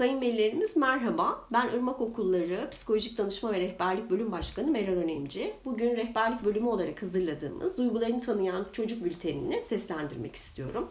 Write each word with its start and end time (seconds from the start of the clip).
Sayın 0.00 0.20
velilerimiz 0.20 0.76
merhaba. 0.76 1.44
Ben 1.52 1.68
Irmak 1.68 2.00
Okulları 2.00 2.68
Psikolojik 2.70 3.18
Danışma 3.18 3.52
ve 3.52 3.60
Rehberlik 3.60 4.10
Bölüm 4.10 4.32
Başkanı 4.32 4.70
Meral 4.70 4.92
Önemci. 4.92 5.54
Bugün 5.64 5.96
rehberlik 5.96 6.44
bölümü 6.44 6.66
olarak 6.66 7.02
hazırladığımız 7.02 7.78
Duygularını 7.78 8.20
Tanıyan 8.20 8.66
Çocuk 8.72 9.04
Bülteni'ni 9.04 9.62
seslendirmek 9.62 10.34
istiyorum. 10.34 10.88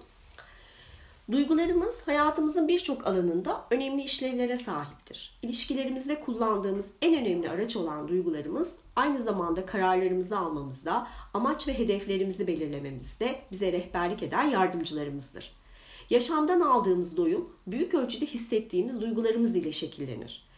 Duygularımız 1.31 2.07
hayatımızın 2.07 2.67
birçok 2.67 3.07
alanında 3.07 3.65
önemli 3.71 4.03
işlevlere 4.03 4.57
sahiptir. 4.57 5.39
İlişkilerimizde 5.41 6.21
kullandığımız 6.21 6.91
en 7.01 7.21
önemli 7.21 7.49
araç 7.49 7.76
olan 7.76 8.07
duygularımız 8.07 8.76
aynı 8.96 9.21
zamanda 9.21 9.65
kararlarımızı 9.65 10.37
almamızda, 10.37 11.07
amaç 11.33 11.67
ve 11.67 11.79
hedeflerimizi 11.79 12.47
belirlememizde 12.47 13.39
bize 13.51 13.71
rehberlik 13.71 14.23
eden 14.23 14.44
yardımcılarımızdır. 14.44 15.58
Yaşamdan 16.09 16.62
aldığımız 16.62 17.17
doyum 17.17 17.49
büyük 17.67 17.94
ölçüde 17.94 18.25
hissettiğimiz 18.25 19.02
duygularımız 19.02 19.55
ile 19.55 19.71
şekillenir. 19.71 20.49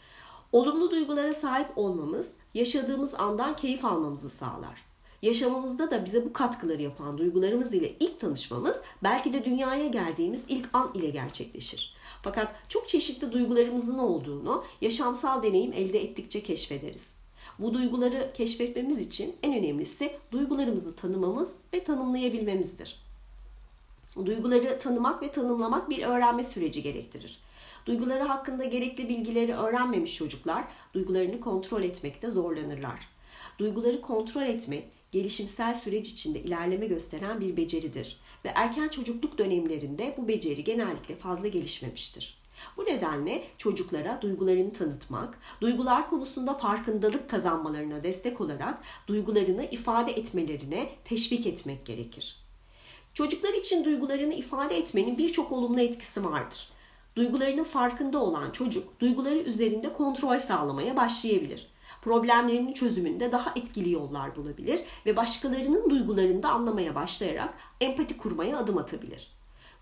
Olumlu 0.51 0.91
duygulara 0.91 1.33
sahip 1.33 1.77
olmamız 1.77 2.33
yaşadığımız 2.53 3.13
andan 3.13 3.55
keyif 3.55 3.85
almamızı 3.85 4.29
sağlar. 4.29 4.85
Yaşamımızda 5.21 5.91
da 5.91 6.05
bize 6.05 6.25
bu 6.25 6.33
katkıları 6.33 6.81
yapan 6.81 7.17
duygularımız 7.17 7.73
ile 7.73 7.95
ilk 7.99 8.19
tanışmamız 8.19 8.81
belki 9.03 9.33
de 9.33 9.45
dünyaya 9.45 9.87
geldiğimiz 9.87 10.45
ilk 10.47 10.69
an 10.73 10.91
ile 10.93 11.09
gerçekleşir. 11.09 11.93
Fakat 12.23 12.55
çok 12.69 12.89
çeşitli 12.89 13.31
duygularımızın 13.31 13.97
olduğunu 13.97 14.63
yaşamsal 14.81 15.43
deneyim 15.43 15.73
elde 15.73 16.03
ettikçe 16.03 16.43
keşfederiz. 16.43 17.15
Bu 17.59 17.73
duyguları 17.73 18.31
keşfetmemiz 18.33 19.01
için 19.01 19.35
en 19.43 19.53
önemlisi 19.53 20.11
duygularımızı 20.31 20.95
tanımamız 20.95 21.55
ve 21.73 21.83
tanımlayabilmemizdir. 21.83 23.10
Duyguları 24.15 24.79
tanımak 24.79 25.21
ve 25.21 25.31
tanımlamak 25.31 25.89
bir 25.89 26.03
öğrenme 26.03 26.43
süreci 26.43 26.83
gerektirir. 26.83 27.39
Duyguları 27.85 28.23
hakkında 28.23 28.63
gerekli 28.65 29.09
bilgileri 29.09 29.53
öğrenmemiş 29.55 30.15
çocuklar 30.15 30.63
duygularını 30.93 31.39
kontrol 31.39 31.83
etmekte 31.83 32.29
zorlanırlar. 32.29 33.09
Duyguları 33.59 34.01
kontrol 34.01 34.41
etmek 34.41 34.83
gelişimsel 35.11 35.73
süreç 35.73 36.09
içinde 36.09 36.39
ilerleme 36.39 36.87
gösteren 36.87 37.41
bir 37.41 37.57
beceridir 37.57 38.19
ve 38.45 38.51
erken 38.55 38.87
çocukluk 38.87 39.37
dönemlerinde 39.37 40.15
bu 40.17 40.27
beceri 40.27 40.63
genellikle 40.63 41.15
fazla 41.15 41.47
gelişmemiştir. 41.47 42.41
Bu 42.77 42.85
nedenle 42.85 43.43
çocuklara 43.57 44.21
duygularını 44.21 44.73
tanıtmak, 44.73 45.39
duygular 45.61 46.09
konusunda 46.09 46.53
farkındalık 46.53 47.29
kazanmalarına 47.29 48.03
destek 48.03 48.41
olarak 48.41 48.81
duygularını 49.07 49.65
ifade 49.65 50.11
etmelerine 50.11 50.89
teşvik 51.05 51.45
etmek 51.47 51.85
gerekir. 51.85 52.41
Çocuklar 53.13 53.53
için 53.53 53.85
duygularını 53.85 54.33
ifade 54.33 54.77
etmenin 54.77 55.17
birçok 55.17 55.51
olumlu 55.51 55.79
etkisi 55.81 56.25
vardır. 56.25 56.69
Duygularının 57.15 57.63
farkında 57.63 58.19
olan 58.19 58.51
çocuk 58.51 58.99
duyguları 58.99 59.39
üzerinde 59.39 59.93
kontrol 59.93 60.37
sağlamaya 60.37 60.95
başlayabilir. 60.95 61.67
Problemlerinin 62.01 62.73
çözümünde 62.73 63.31
daha 63.31 63.53
etkili 63.55 63.91
yollar 63.91 64.35
bulabilir 64.35 64.81
ve 65.05 65.15
başkalarının 65.15 65.89
duygularını 65.89 66.43
da 66.43 66.49
anlamaya 66.49 66.95
başlayarak 66.95 67.53
empati 67.81 68.17
kurmaya 68.17 68.57
adım 68.57 68.77
atabilir. 68.77 69.31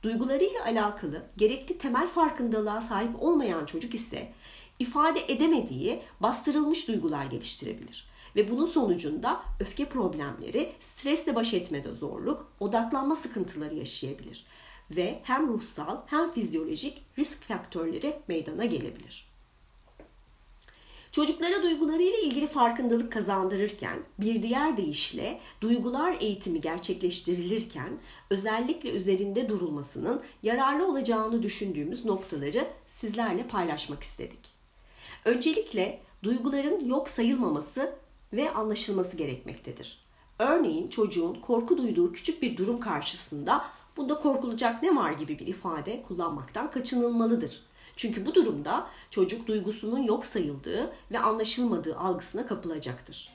Duygularıyla 0.03 0.65
alakalı 0.65 1.21
gerekli 1.37 1.77
temel 1.77 2.07
farkındalığa 2.07 2.81
sahip 2.81 3.23
olmayan 3.23 3.65
çocuk 3.65 3.93
ise 3.93 4.31
ifade 4.79 5.33
edemediği 5.33 6.01
bastırılmış 6.19 6.87
duygular 6.87 7.25
geliştirebilir. 7.25 8.09
Ve 8.35 8.51
bunun 8.51 8.65
sonucunda 8.65 9.41
öfke 9.59 9.85
problemleri, 9.85 10.71
stresle 10.79 11.35
baş 11.35 11.53
etmede 11.53 11.95
zorluk, 11.95 12.51
odaklanma 12.59 13.15
sıkıntıları 13.15 13.75
yaşayabilir. 13.75 14.45
Ve 14.91 15.19
hem 15.23 15.47
ruhsal 15.47 15.97
hem 16.05 16.33
fizyolojik 16.33 17.05
risk 17.17 17.41
faktörleri 17.41 18.19
meydana 18.27 18.65
gelebilir. 18.65 19.29
Çocuklara 21.11 21.63
duygularıyla 21.63 22.17
ilgili 22.17 22.47
farkındalık 22.47 23.11
kazandırırken 23.11 24.03
bir 24.19 24.43
diğer 24.43 24.77
deyişle 24.77 25.39
duygular 25.61 26.17
eğitimi 26.19 26.61
gerçekleştirilirken 26.61 27.99
özellikle 28.29 28.89
üzerinde 28.89 29.49
durulmasının 29.49 30.21
yararlı 30.43 30.87
olacağını 30.87 31.43
düşündüğümüz 31.43 32.05
noktaları 32.05 32.67
sizlerle 32.87 33.47
paylaşmak 33.47 34.03
istedik. 34.03 34.58
Öncelikle 35.25 36.01
duyguların 36.23 36.85
yok 36.85 37.09
sayılmaması 37.09 37.95
ve 38.33 38.51
anlaşılması 38.51 39.17
gerekmektedir. 39.17 40.05
Örneğin 40.39 40.89
çocuğun 40.89 41.33
korku 41.33 41.77
duyduğu 41.77 42.13
küçük 42.13 42.41
bir 42.41 42.57
durum 42.57 42.79
karşısında 42.79 43.65
bunda 43.97 44.19
korkulacak 44.19 44.83
ne 44.83 44.95
var 44.95 45.11
gibi 45.11 45.39
bir 45.39 45.47
ifade 45.47 46.03
kullanmaktan 46.07 46.71
kaçınılmalıdır. 46.71 47.61
Çünkü 47.95 48.25
bu 48.25 48.35
durumda 48.35 48.87
çocuk 49.11 49.47
duygusunun 49.47 50.03
yok 50.03 50.25
sayıldığı 50.25 50.93
ve 51.11 51.19
anlaşılmadığı 51.19 51.97
algısına 51.97 52.45
kapılacaktır. 52.45 53.29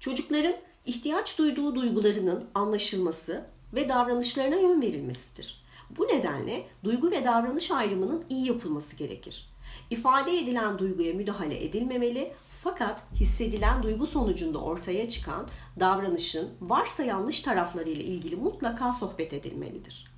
Çocukların 0.00 0.54
ihtiyaç 0.86 1.38
duyduğu 1.38 1.74
duygularının 1.74 2.44
anlaşılması 2.54 3.46
ve 3.74 3.88
davranışlarına 3.88 4.56
yön 4.56 4.82
verilmesidir. 4.82 5.64
Bu 5.90 6.04
nedenle 6.04 6.66
duygu 6.84 7.10
ve 7.10 7.24
davranış 7.24 7.70
ayrımının 7.70 8.24
iyi 8.28 8.46
yapılması 8.46 8.96
gerekir. 8.96 9.48
İfade 9.90 10.38
edilen 10.38 10.78
duyguya 10.78 11.14
müdahale 11.14 11.64
edilmemeli 11.64 12.32
fakat 12.64 13.02
hissedilen 13.14 13.82
duygu 13.82 14.06
sonucunda 14.06 14.58
ortaya 14.58 15.08
çıkan 15.08 15.48
davranışın 15.80 16.50
varsa 16.60 17.04
yanlış 17.04 17.42
tarafları 17.42 17.90
ile 17.90 18.04
ilgili 18.04 18.36
mutlaka 18.36 18.92
sohbet 18.92 19.32
edilmelidir. 19.32 20.08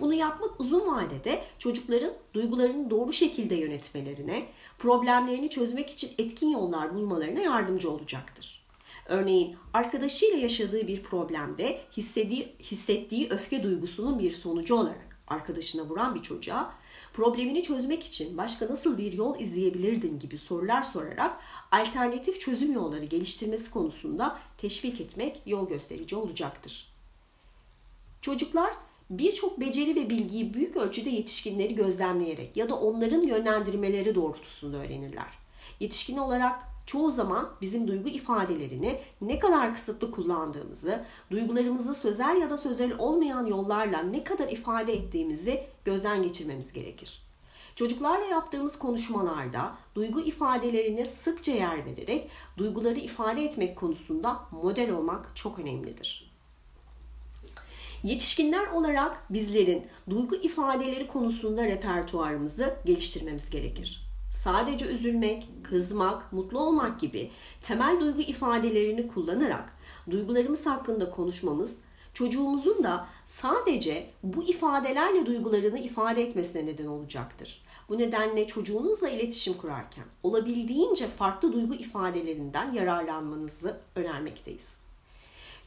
Bunu 0.00 0.14
yapmak 0.14 0.60
uzun 0.60 0.94
vadede 0.94 1.42
çocukların 1.58 2.12
duygularını 2.34 2.90
doğru 2.90 3.12
şekilde 3.12 3.54
yönetmelerine, 3.54 4.46
problemlerini 4.78 5.50
çözmek 5.50 5.90
için 5.90 6.10
etkin 6.18 6.50
yollar 6.50 6.94
bulmalarına 6.94 7.40
yardımcı 7.40 7.90
olacaktır. 7.90 8.62
Örneğin 9.06 9.56
arkadaşıyla 9.72 10.36
yaşadığı 10.36 10.86
bir 10.86 11.02
problemde 11.02 11.80
hissediği, 11.96 12.56
hissettiği 12.60 13.30
öfke 13.30 13.62
duygusunun 13.62 14.18
bir 14.18 14.30
sonucu 14.30 14.74
olarak 14.74 15.21
arkadaşına 15.32 15.82
vuran 15.82 16.14
bir 16.14 16.22
çocuğa 16.22 16.74
problemini 17.12 17.62
çözmek 17.62 18.04
için 18.04 18.38
başka 18.38 18.68
nasıl 18.68 18.98
bir 18.98 19.12
yol 19.12 19.40
izleyebilirdin 19.40 20.18
gibi 20.18 20.38
sorular 20.38 20.82
sorarak 20.82 21.40
alternatif 21.70 22.40
çözüm 22.40 22.72
yolları 22.72 23.04
geliştirmesi 23.04 23.70
konusunda 23.70 24.38
teşvik 24.58 25.00
etmek 25.00 25.42
yol 25.46 25.68
gösterici 25.68 26.16
olacaktır. 26.16 26.92
Çocuklar 28.20 28.74
birçok 29.10 29.60
beceri 29.60 29.96
ve 29.96 30.10
bilgiyi 30.10 30.54
büyük 30.54 30.76
ölçüde 30.76 31.10
yetişkinleri 31.10 31.74
gözlemleyerek 31.74 32.56
ya 32.56 32.68
da 32.68 32.74
onların 32.74 33.22
yönlendirmeleri 33.22 34.14
doğrultusunda 34.14 34.76
öğrenirler. 34.76 35.38
Yetişkin 35.80 36.16
olarak 36.16 36.71
çoğu 36.86 37.10
zaman 37.10 37.50
bizim 37.60 37.88
duygu 37.88 38.08
ifadelerini 38.08 39.00
ne 39.20 39.38
kadar 39.38 39.74
kısıtlı 39.74 40.10
kullandığımızı, 40.10 41.04
duygularımızı 41.30 41.94
sözel 41.94 42.36
ya 42.36 42.50
da 42.50 42.56
sözel 42.56 42.92
olmayan 42.98 43.46
yollarla 43.46 44.02
ne 44.02 44.24
kadar 44.24 44.48
ifade 44.48 44.92
ettiğimizi 44.92 45.64
gözden 45.84 46.22
geçirmemiz 46.22 46.72
gerekir. 46.72 47.22
Çocuklarla 47.76 48.24
yaptığımız 48.24 48.78
konuşmalarda 48.78 49.74
duygu 49.94 50.20
ifadelerine 50.20 51.04
sıkça 51.04 51.52
yer 51.52 51.86
vererek 51.86 52.30
duyguları 52.58 53.00
ifade 53.00 53.44
etmek 53.44 53.76
konusunda 53.76 54.40
model 54.50 54.90
olmak 54.90 55.36
çok 55.36 55.58
önemlidir. 55.58 56.32
Yetişkinler 58.02 58.66
olarak 58.66 59.32
bizlerin 59.32 59.86
duygu 60.10 60.36
ifadeleri 60.36 61.06
konusunda 61.06 61.64
repertuarımızı 61.66 62.76
geliştirmemiz 62.84 63.50
gerekir. 63.50 64.11
Sadece 64.32 64.86
üzülmek, 64.86 65.48
kızmak, 65.62 66.32
mutlu 66.32 66.58
olmak 66.58 67.00
gibi 67.00 67.30
temel 67.62 68.00
duygu 68.00 68.20
ifadelerini 68.20 69.08
kullanarak 69.08 69.72
duygularımız 70.10 70.66
hakkında 70.66 71.10
konuşmamız 71.10 71.78
çocuğumuzun 72.14 72.82
da 72.82 73.06
sadece 73.26 74.10
bu 74.22 74.42
ifadelerle 74.42 75.26
duygularını 75.26 75.78
ifade 75.78 76.22
etmesine 76.22 76.66
neden 76.66 76.86
olacaktır. 76.86 77.62
Bu 77.88 77.98
nedenle 77.98 78.46
çocuğunuzla 78.46 79.08
iletişim 79.08 79.54
kurarken 79.54 80.04
olabildiğince 80.22 81.06
farklı 81.06 81.52
duygu 81.52 81.74
ifadelerinden 81.74 82.72
yararlanmanızı 82.72 83.80
önermekteyiz. 83.96 84.80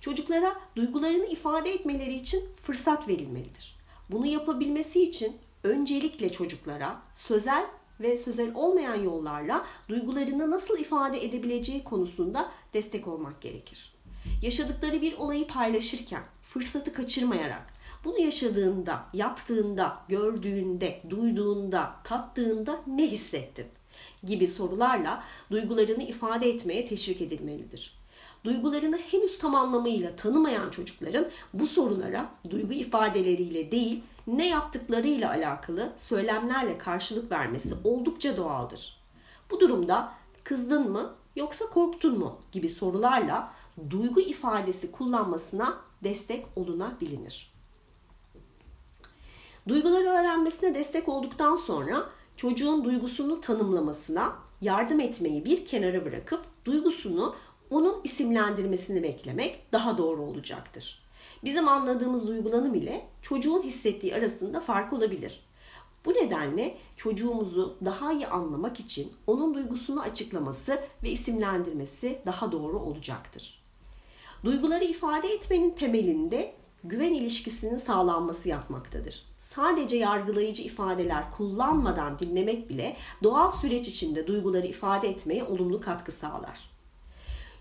Çocuklara 0.02 0.56
duygularını 0.76 1.26
ifade 1.26 1.74
etmeleri 1.74 2.14
için 2.14 2.44
fırsat 2.64 3.08
verilmelidir. 3.08 3.76
Bunu 4.12 4.26
yapabilmesi 4.26 5.04
için 5.04 5.38
öncelikle 5.64 6.32
çocuklara 6.32 7.02
sözel 7.16 7.66
ve 8.00 8.18
sözel 8.18 8.52
olmayan 8.56 8.96
yollarla 8.96 9.66
duygularını 9.90 10.52
nasıl 10.52 10.80
ifade 10.80 11.26
edebileceği 11.26 11.84
konusunda 11.84 12.52
destek 12.74 13.08
olmak 13.08 13.42
gerekir. 13.42 13.96
Yaşadıkları 14.42 15.02
bir 15.02 15.14
olayı 15.18 15.48
paylaşırken 15.48 16.24
fırsatı 16.42 16.94
kaçırmayarak 16.94 17.74
bunu 18.06 18.20
yaşadığında, 18.20 19.06
yaptığında, 19.14 19.98
gördüğünde, 20.10 21.02
duyduğunda, 21.10 21.96
tattığında 22.04 22.82
ne 22.88 23.08
hissettin? 23.08 23.66
gibi 24.24 24.48
sorularla 24.48 25.24
duygularını 25.52 26.04
ifade 26.04 26.50
etmeye 26.50 26.88
teşvik 26.88 27.22
edilmelidir. 27.22 27.96
Duygularını 28.44 28.98
henüz 28.98 29.38
tam 29.38 29.56
anlamıyla 29.56 30.16
tanımayan 30.16 30.70
çocukların 30.70 31.28
bu 31.54 31.68
sorulara 31.68 32.30
duygu 32.52 32.74
ifadeleriyle 32.74 33.72
değil, 33.72 34.04
ne 34.28 34.48
yaptıklarıyla 34.48 35.30
alakalı 35.30 35.94
söylemlerle 35.98 36.78
karşılık 36.78 37.32
vermesi 37.32 37.76
oldukça 37.84 38.38
doğaldır. 38.38 38.98
Bu 39.52 39.60
durumda 39.60 40.12
kızdın 40.44 40.92
mı 40.92 41.16
yoksa 41.36 41.66
korktun 41.66 42.20
mu 42.20 42.40
gibi 42.52 42.70
sorularla 42.70 43.54
duygu 43.90 44.20
ifadesi 44.20 44.92
kullanmasına 44.92 45.78
destek 46.04 46.46
olunabilir. 46.56 47.54
Duyguları 49.68 50.10
öğrenmesine 50.10 50.74
destek 50.74 51.10
olduktan 51.10 51.56
sonra 51.56 52.10
çocuğun 52.38 52.84
duygusunu 52.84 53.42
tanımlamasına 53.42 54.36
yardım 54.62 55.00
etmeyi 55.00 55.46
bir 55.46 55.66
kenara 55.66 56.06
bırakıp 56.06 56.42
duygusunu 56.66 57.36
onun 57.70 58.02
isimlendirmesini 58.04 59.04
beklemek 59.04 59.72
daha 59.72 59.98
doğru 59.98 60.22
olacaktır. 60.22 61.05
Bizim 61.46 61.68
anladığımız 61.68 62.28
duygulanım 62.28 62.76
ile 62.76 63.06
çocuğun 63.22 63.62
hissettiği 63.62 64.16
arasında 64.16 64.60
fark 64.60 64.94
olabilir. 64.94 65.46
Bu 66.06 66.14
nedenle 66.14 66.78
çocuğumuzu 66.96 67.78
daha 67.86 68.14
iyi 68.14 68.28
anlamak 68.28 68.80
için 68.80 69.14
onun 69.28 69.54
duygusunu 69.54 70.02
açıklaması 70.02 70.80
ve 71.04 71.10
isimlendirmesi 71.10 72.20
daha 72.26 72.52
doğru 72.52 72.80
olacaktır. 72.80 73.64
Duyguları 74.44 74.84
ifade 74.84 75.28
etmenin 75.28 75.72
temelinde 75.72 76.54
güven 76.84 77.14
ilişkisinin 77.14 77.78
sağlanması 77.78 78.50
yapmaktadır. 78.50 79.26
Sadece 79.40 79.98
yargılayıcı 79.98 80.64
ifadeler 80.64 81.32
kullanmadan 81.32 82.20
dinlemek 82.20 82.70
bile 82.70 82.98
doğal 83.24 83.52
süreç 83.52 83.88
içinde 83.88 84.28
duyguları 84.28 84.68
ifade 84.68 85.10
etmeye 85.10 85.44
olumlu 85.44 85.82
katkı 85.82 86.12
sağlar. 86.12 86.75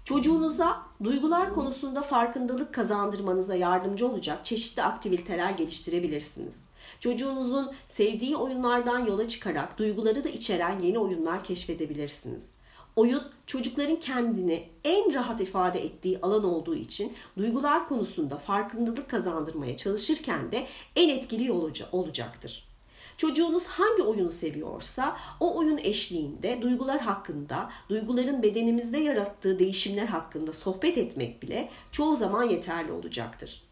Çocuğunuza 0.04 0.82
duygular 1.04 1.54
konusunda 1.54 2.02
farkındalık 2.02 2.74
kazandırmanıza 2.74 3.54
yardımcı 3.54 4.08
olacak 4.08 4.44
çeşitli 4.44 4.82
aktiviteler 4.82 5.50
geliştirebilirsiniz. 5.50 6.60
Çocuğunuzun 7.00 7.72
sevdiği 7.88 8.36
oyunlardan 8.36 8.98
yola 8.98 9.28
çıkarak 9.28 9.78
duyguları 9.78 10.24
da 10.24 10.28
içeren 10.28 10.78
yeni 10.78 10.98
oyunlar 10.98 11.44
keşfedebilirsiniz. 11.44 12.50
Oyun 12.96 13.22
çocukların 13.46 13.96
kendini 13.96 14.68
en 14.84 15.14
rahat 15.14 15.40
ifade 15.40 15.84
ettiği 15.84 16.18
alan 16.22 16.44
olduğu 16.44 16.74
için 16.74 17.12
duygular 17.38 17.88
konusunda 17.88 18.36
farkındalık 18.36 19.10
kazandırmaya 19.10 19.76
çalışırken 19.76 20.52
de 20.52 20.66
en 20.96 21.08
etkili 21.08 21.52
olacaktır. 21.92 22.73
Çocuğunuz 23.16 23.66
hangi 23.66 24.02
oyunu 24.02 24.30
seviyorsa 24.30 25.16
o 25.40 25.56
oyun 25.56 25.78
eşliğinde 25.78 26.62
duygular 26.62 27.00
hakkında, 27.00 27.70
duyguların 27.88 28.42
bedenimizde 28.42 28.98
yarattığı 28.98 29.58
değişimler 29.58 30.06
hakkında 30.06 30.52
sohbet 30.52 30.98
etmek 30.98 31.42
bile 31.42 31.68
çoğu 31.92 32.16
zaman 32.16 32.44
yeterli 32.44 32.92
olacaktır. 32.92 33.64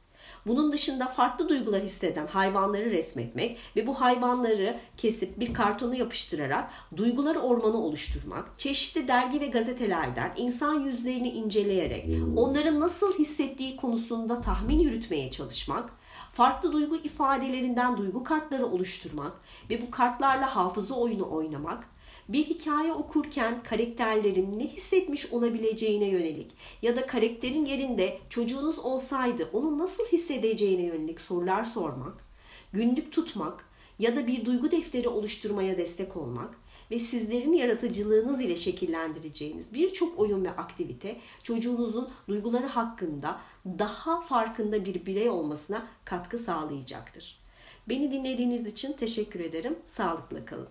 Bunun 0.47 0.73
dışında 0.73 1.06
farklı 1.06 1.49
duygular 1.49 1.83
hisseden 1.83 2.27
hayvanları 2.27 2.91
resmetmek 2.91 3.59
ve 3.77 3.87
bu 3.87 4.00
hayvanları 4.00 4.81
kesip 4.97 5.41
bir 5.41 5.55
kartona 5.55 5.97
yapıştırarak 5.97 6.71
duygular 6.97 7.37
ormanı 7.37 7.77
oluşturmak, 7.77 8.59
çeşitli 8.59 9.09
dergi 9.09 9.41
ve 9.41 9.47
gazetelerden 9.47 10.33
insan 10.37 10.81
yüzlerini 10.81 11.29
inceleyerek 11.29 12.09
onların 12.37 12.81
nasıl 12.81 13.19
hissettiği 13.19 13.77
konusunda 13.77 14.41
tahmin 14.41 14.79
yürütmeye 14.79 15.31
çalışmak, 15.31 15.91
farklı 16.32 16.72
duygu 16.72 16.96
ifadelerinden 16.96 17.96
duygu 17.96 18.24
kartları 18.24 18.66
oluşturmak 18.66 19.32
ve 19.70 19.82
bu 19.82 19.90
kartlarla 19.90 20.56
hafıza 20.56 20.94
oyunu 20.94 21.30
oynamak, 21.30 21.88
bir 22.28 22.44
hikaye 22.44 22.92
okurken 22.92 23.62
karakterlerin 23.62 24.58
ne 24.58 24.66
hissetmiş 24.66 25.32
olabileceğine 25.32 26.04
yönelik 26.04 26.52
ya 26.82 26.96
da 26.96 27.06
karakterin 27.06 27.64
yerinde 27.64 28.19
çocuğunuz 28.28 28.78
olsaydı 28.78 29.48
onun 29.52 29.78
nasıl 29.78 30.04
hissedeceğine 30.04 30.82
yönelik 30.82 31.20
sorular 31.20 31.64
sormak, 31.64 32.24
günlük 32.72 33.12
tutmak 33.12 33.64
ya 33.98 34.16
da 34.16 34.26
bir 34.26 34.44
duygu 34.44 34.70
defteri 34.70 35.08
oluşturmaya 35.08 35.76
destek 35.76 36.16
olmak 36.16 36.62
ve 36.93 36.99
sizlerin 36.99 37.53
yaratıcılığınız 37.53 38.41
ile 38.41 38.56
şekillendireceğiniz 38.56 39.75
birçok 39.75 40.19
oyun 40.19 40.44
ve 40.44 40.50
aktivite 40.50 41.17
çocuğunuzun 41.43 42.11
duyguları 42.29 42.67
hakkında 42.67 43.41
daha 43.67 44.21
farkında 44.21 44.85
bir 44.85 45.06
birey 45.06 45.31
olmasına 45.31 45.87
katkı 46.05 46.39
sağlayacaktır. 46.39 47.43
Beni 47.89 48.11
dinlediğiniz 48.11 48.67
için 48.67 48.93
teşekkür 48.93 49.41
ederim. 49.41 49.79
Sağlıkla 49.87 50.44
kalın. 50.44 50.69